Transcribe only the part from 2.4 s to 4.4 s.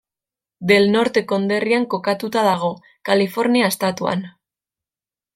dago, Kalifornia estatuan.